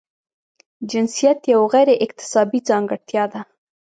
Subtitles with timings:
[0.91, 3.41] جنسیت یوه غیر اکتسابي ځانګړتیا ده.